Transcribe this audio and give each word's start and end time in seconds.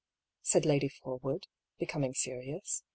"said 0.41 0.65
Lady 0.65 0.89
Forwood, 0.89 1.45
be 1.77 1.85
coming 1.85 2.15
serious. 2.15 2.81